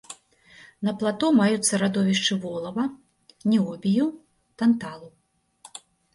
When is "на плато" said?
0.87-1.29